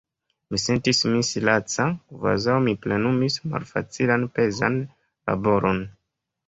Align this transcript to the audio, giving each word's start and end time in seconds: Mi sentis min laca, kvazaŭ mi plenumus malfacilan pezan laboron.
Mi 0.53 0.59
sentis 0.61 1.01
min 1.11 1.27
laca, 1.49 1.85
kvazaŭ 2.21 2.57
mi 2.65 2.75
plenumus 2.87 3.39
malfacilan 3.53 4.27
pezan 4.39 4.85
laboron. 4.89 5.89